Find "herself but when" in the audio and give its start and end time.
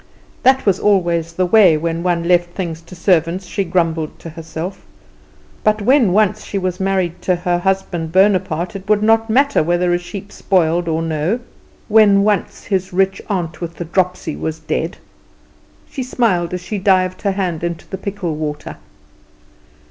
4.31-6.11